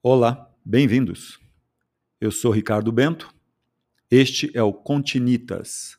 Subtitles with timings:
[0.00, 1.40] Olá, bem-vindos.
[2.20, 3.34] Eu sou Ricardo Bento.
[4.08, 5.98] Este é o Continitas.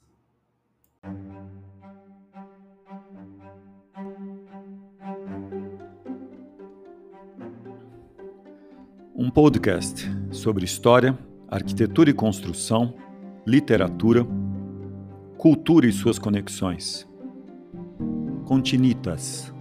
[9.14, 11.20] Um podcast sobre história,
[11.50, 12.96] arquitetura e construção,
[13.46, 14.26] literatura,
[15.38, 17.06] cultura e suas conexões.
[18.46, 19.54] Continitas.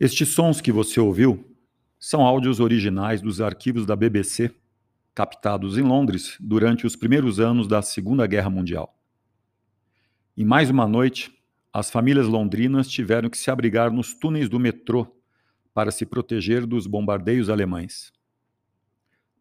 [0.00, 1.54] Estes sons que você ouviu
[1.98, 4.50] são áudios originais dos arquivos da BBC,
[5.14, 8.98] captados em Londres durante os primeiros anos da Segunda Guerra Mundial.
[10.34, 11.30] Em mais uma noite,
[11.70, 15.06] as famílias londrinas tiveram que se abrigar nos túneis do metrô
[15.74, 18.10] para se proteger dos bombardeios alemães.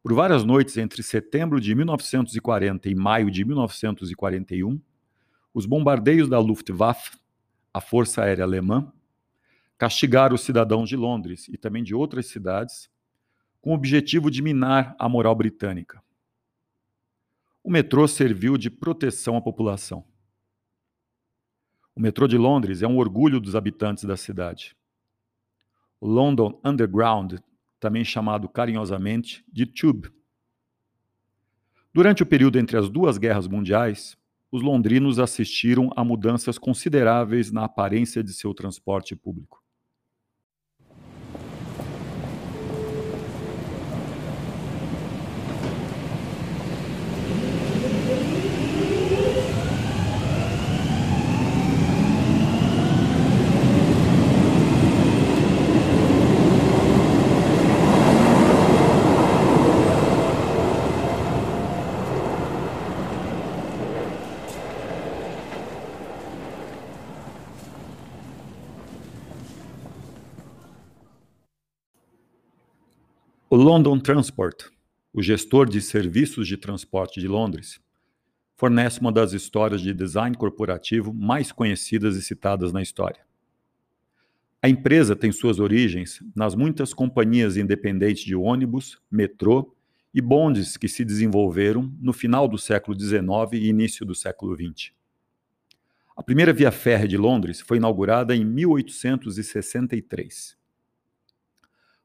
[0.03, 4.77] Por várias noites entre setembro de 1940 e maio de 1941,
[5.53, 7.17] os bombardeios da Luftwaffe,
[7.73, 8.91] a Força Aérea Alemã,
[9.79, 12.89] castigar os cidadãos de Londres e também de outras cidades,
[13.61, 16.03] com o objetivo de minar a moral britânica.
[17.63, 20.03] O metrô serviu de proteção à população.
[21.95, 24.75] O metrô de Londres é um orgulho dos habitantes da cidade.
[26.01, 27.35] O London Underground,
[27.79, 30.11] também chamado carinhosamente de Tube.
[31.93, 34.17] Durante o período entre as duas guerras mundiais,
[34.51, 39.63] os londrinos assistiram a mudanças consideráveis na aparência de seu transporte público.
[73.61, 74.69] London Transport,
[75.11, 77.77] o gestor de serviços de transporte de Londres,
[78.55, 83.19] fornece uma das histórias de design corporativo mais conhecidas e citadas na história.
[84.61, 89.75] A empresa tem suas origens nas muitas companhias independentes de ônibus, metrô
[90.13, 93.19] e bondes que se desenvolveram no final do século XIX
[93.55, 94.93] e início do século XX.
[96.15, 100.58] A primeira via férrea de Londres foi inaugurada em 1863.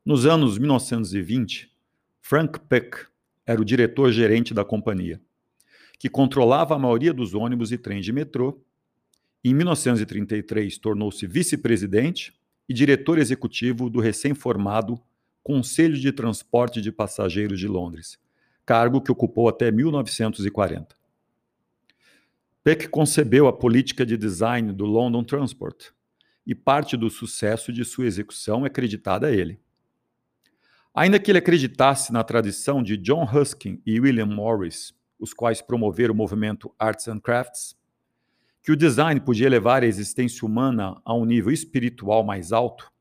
[0.05, 1.73] Nos anos 1920,
[2.21, 3.07] Frank Peck
[3.47, 5.19] era o diretor-gerente da companhia,
[5.99, 8.61] que controlava a maioria dos ônibus e trens de metrô.
[9.43, 12.39] Em 1933, tornou-se vice-presidente
[12.69, 15.01] e diretor executivo do recém-formado
[15.43, 18.19] Conselho de Transporte de Passageiros de Londres,
[18.67, 20.95] cargo que ocupou até 1940.
[22.63, 25.93] Peck concebeu a política de design do London Transport,
[26.47, 29.64] e parte do sucesso de sua execução é creditada a ele.
[30.95, 36.15] Ainda que ele acreditasse na tradição de John Ruskin e William Morris, os quais promoveram
[36.15, 37.77] o movimento Arts and Crafts,
[38.63, 42.93] que o design podia levar a existência humana a um nível espiritual mais alto,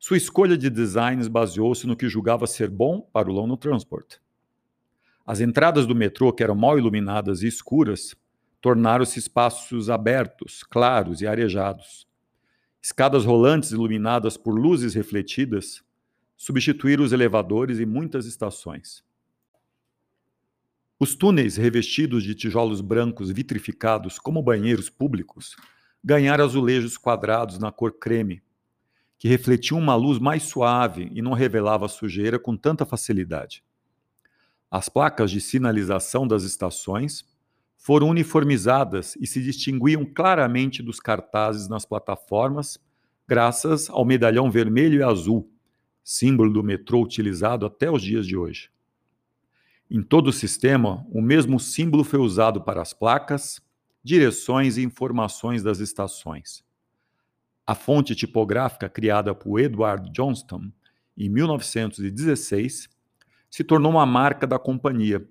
[0.00, 4.18] sua escolha de designs baseou-se no que julgava ser bom para o London Transport.
[5.24, 8.14] As entradas do metrô, que eram mal iluminadas e escuras,
[8.60, 12.06] tornaram-se espaços abertos, claros e arejados.
[12.82, 15.85] Escadas rolantes iluminadas por luzes refletidas
[16.36, 19.02] substituíram os elevadores em muitas estações.
[20.98, 25.54] Os túneis revestidos de tijolos brancos vitrificados como banheiros públicos
[26.02, 28.42] ganharam azulejos quadrados na cor creme,
[29.18, 33.64] que refletiam uma luz mais suave e não revelava sujeira com tanta facilidade.
[34.70, 37.24] As placas de sinalização das estações
[37.76, 42.78] foram uniformizadas e se distinguiam claramente dos cartazes nas plataformas,
[43.28, 45.50] graças ao medalhão vermelho e azul,
[46.06, 48.70] símbolo do metrô utilizado até os dias de hoje.
[49.90, 53.60] Em todo o sistema, o mesmo símbolo foi usado para as placas,
[54.04, 56.64] direções e informações das estações.
[57.66, 60.70] A fonte tipográfica criada por Edward Johnston
[61.18, 62.88] em 1916
[63.50, 65.28] se tornou uma marca da companhia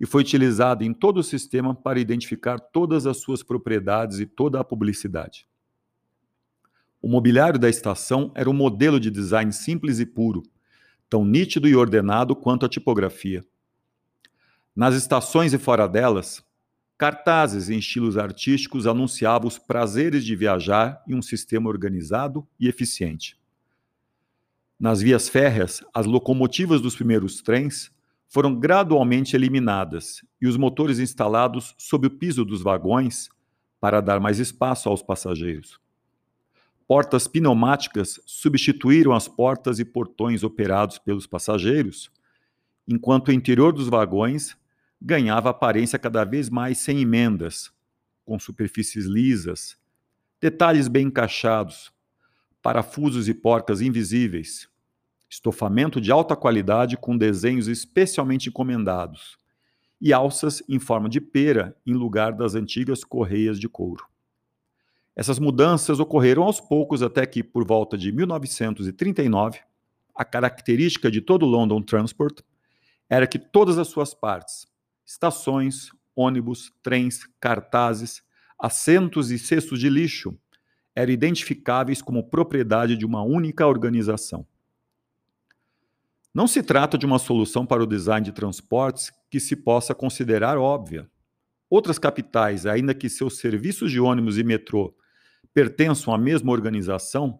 [0.00, 4.58] e foi utilizada em todo o sistema para identificar todas as suas propriedades e toda
[4.58, 5.46] a publicidade.
[7.04, 10.42] O mobiliário da estação era um modelo de design simples e puro,
[11.06, 13.44] tão nítido e ordenado quanto a tipografia.
[14.74, 16.42] Nas estações e fora delas,
[16.96, 23.38] Cartazes em estilos artísticos anunciavam os prazeres de viajar em um sistema organizado e eficiente.
[24.80, 27.92] Nas vias férreas, as locomotivas dos primeiros trens
[28.30, 33.28] foram gradualmente eliminadas e os motores instalados sob o piso dos vagões
[33.78, 35.83] para dar mais espaço aos passageiros.
[36.86, 42.10] Portas pneumáticas substituíram as portas e portões operados pelos passageiros,
[42.86, 44.56] enquanto o interior dos vagões
[45.00, 47.72] ganhava aparência cada vez mais sem emendas,
[48.24, 49.78] com superfícies lisas,
[50.40, 51.92] detalhes bem encaixados,
[52.62, 54.68] parafusos e porcas invisíveis,
[55.28, 59.38] estofamento de alta qualidade com desenhos especialmente encomendados
[60.00, 64.06] e alças em forma de pera em lugar das antigas correias de couro.
[65.16, 69.60] Essas mudanças ocorreram aos poucos até que, por volta de 1939,
[70.14, 72.40] a característica de todo o London Transport
[73.08, 74.66] era que todas as suas partes,
[75.06, 78.22] estações, ônibus, trens, cartazes,
[78.58, 80.36] assentos e cestos de lixo
[80.94, 84.46] eram identificáveis como propriedade de uma única organização.
[86.32, 90.58] Não se trata de uma solução para o design de transportes que se possa considerar
[90.58, 91.08] óbvia.
[91.70, 94.94] Outras capitais, ainda que seus serviços de ônibus e metrô
[95.54, 97.38] pertençam à mesma organização,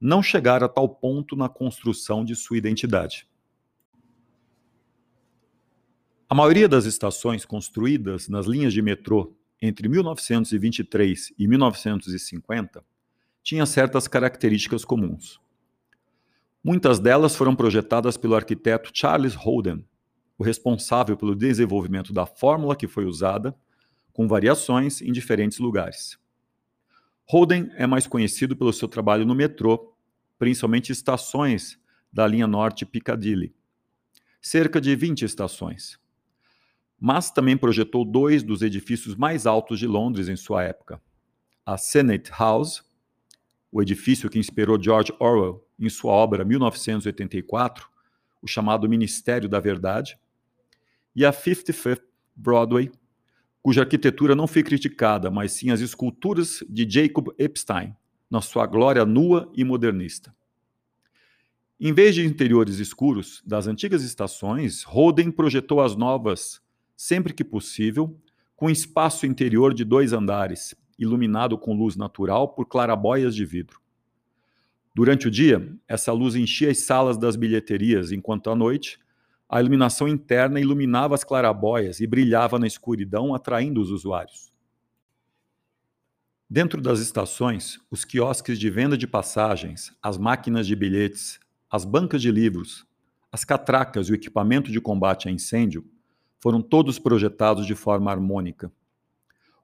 [0.00, 3.26] não chegaram a tal ponto na construção de sua identidade.
[6.28, 12.84] A maioria das estações construídas nas linhas de metrô entre 1923 e 1950
[13.42, 15.40] tinha certas características comuns.
[16.62, 19.86] Muitas delas foram projetadas pelo arquiteto Charles Holden,
[20.36, 23.54] o responsável pelo desenvolvimento da fórmula que foi usada,
[24.12, 26.18] com variações em diferentes lugares.
[27.26, 29.94] Holden é mais conhecido pelo seu trabalho no metrô,
[30.38, 31.78] principalmente estações
[32.12, 33.54] da linha norte Piccadilly.
[34.40, 35.98] Cerca de 20 estações
[37.06, 40.98] mas também projetou dois dos edifícios mais altos de Londres em sua época:
[41.66, 42.82] a Senate House,
[43.70, 47.86] o edifício que inspirou George Orwell em sua obra 1984,
[48.40, 50.18] o chamado Ministério da Verdade,
[51.14, 52.00] e a 55th
[52.34, 52.90] Broadway,
[53.64, 57.96] cuja arquitetura não foi criticada, mas sim as esculturas de Jacob Epstein,
[58.30, 60.36] na sua glória nua e modernista.
[61.80, 66.60] Em vez de interiores escuros das antigas estações, Roden projetou as novas
[66.94, 68.14] sempre que possível,
[68.54, 73.80] com espaço interior de dois andares, iluminado com luz natural por clarabóias de vidro.
[74.94, 78.98] Durante o dia, essa luz enchia as salas das bilheterias, enquanto à noite,
[79.54, 84.52] a iluminação interna iluminava as clarabóias e brilhava na escuridão, atraindo os usuários.
[86.50, 91.38] Dentro das estações, os quiosques de venda de passagens, as máquinas de bilhetes,
[91.70, 92.84] as bancas de livros,
[93.30, 95.88] as catracas e o equipamento de combate a incêndio
[96.40, 98.72] foram todos projetados de forma harmônica.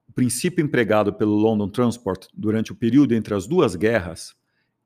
[0.09, 4.37] O princípio empregado pelo London Transport durante o período entre as duas guerras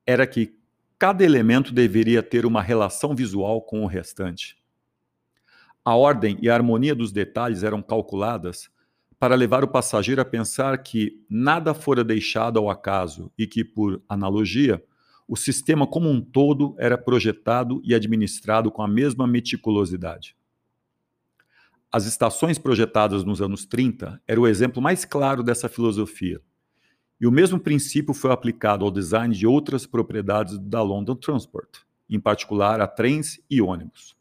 [0.07, 0.59] era que
[0.99, 4.64] cada elemento deveria ter uma relação visual com o restante.
[5.85, 8.71] A ordem e a harmonia dos detalhes eram calculadas
[9.19, 14.03] para levar o passageiro a pensar que nada fora deixado ao acaso e que, por
[14.09, 14.83] analogia,
[15.29, 20.35] o sistema como um todo era projetado e administrado com a mesma meticulosidade.
[21.93, 26.41] As estações projetadas nos anos 30 eram o exemplo mais claro dessa filosofia.
[27.21, 32.19] E o mesmo princípio foi aplicado ao design de outras propriedades da London Transport, em
[32.19, 34.17] particular a trens e ônibus.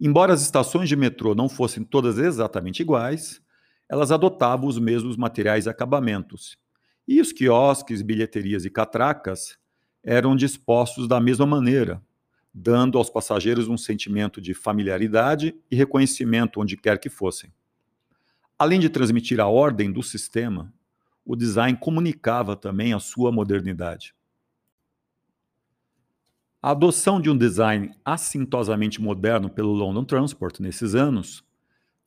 [0.00, 3.42] Embora as estações de metrô não fossem todas exatamente iguais,
[3.88, 6.56] elas adotavam os mesmos materiais e acabamentos.
[7.06, 9.58] E os quiosques, bilheterias e catracas
[10.04, 12.02] eram dispostos da mesma maneira,
[12.54, 17.52] dando aos passageiros um sentimento de familiaridade e reconhecimento onde quer que fossem.
[18.58, 20.72] Além de transmitir a ordem do sistema,
[21.24, 24.14] o design comunicava também a sua modernidade.
[26.60, 31.44] A adoção de um design assintosamente moderno pelo London Transport nesses anos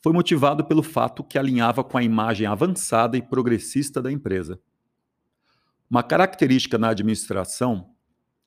[0.02, 4.60] foi motivado pelo fato que alinhava com a imagem avançada e progressista da empresa.
[5.90, 7.96] Uma característica na administração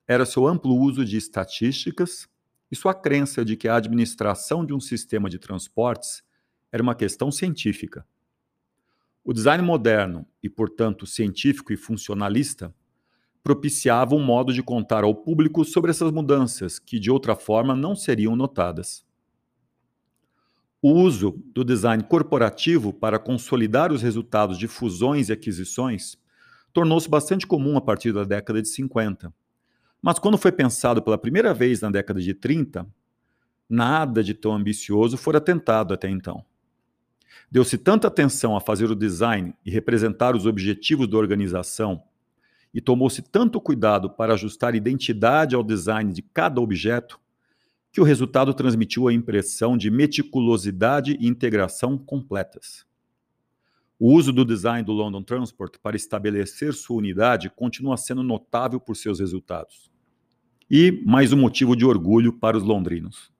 [0.07, 2.29] era seu amplo uso de estatísticas
[2.71, 6.23] e sua crença de que a administração de um sistema de transportes
[6.71, 8.07] era uma questão científica.
[9.25, 12.75] O design moderno e, portanto, científico e funcionalista
[13.45, 17.95] propiciava um modo de contar ao público sobre essas mudanças que, de outra forma, não
[17.95, 19.05] seriam notadas.
[20.83, 26.19] O uso do design corporativo para consolidar os resultados de fusões e aquisições
[26.73, 29.33] tornou-se bastante comum a partir da década de 50
[30.05, 32.87] mas quando foi pensado pela primeira vez na década de 30,
[33.67, 36.45] nada de tão ambicioso fora tentado até então.
[37.51, 42.03] Deu-se tanta atenção a fazer o design e representar os objetivos da organização,
[42.75, 47.21] e tomou-se tanto cuidado para ajustar identidade ao design de cada objeto,
[47.93, 52.85] que o resultado transmitiu a impressão de meticulosidade e integração completas.
[53.97, 58.97] O uso do design do London Transport para estabelecer sua unidade continua sendo notável por
[58.97, 59.95] seus resultados
[60.69, 63.33] e mais um motivo de orgulho para os londrinos.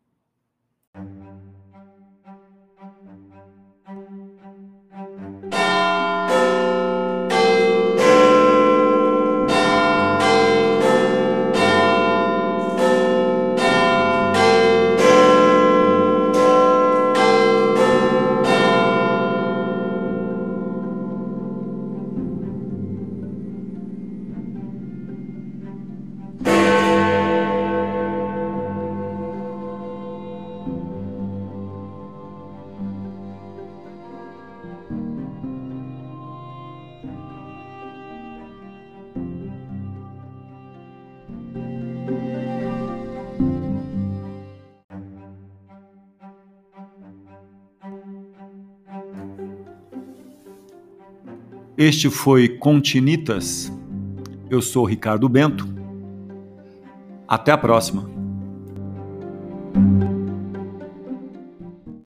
[51.77, 53.73] Este foi Continitas.
[54.49, 55.67] Eu sou Ricardo Bento.
[57.27, 58.14] Até a próxima.